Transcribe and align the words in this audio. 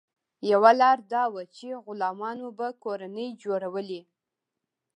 یوه 0.51 0.71
لار 0.81 0.97
دا 1.13 1.23
وه 1.33 1.43
چې 1.55 1.67
غلامانو 1.85 2.47
به 2.57 2.67
کورنۍ 2.83 3.27
جوړولې. 3.43 4.01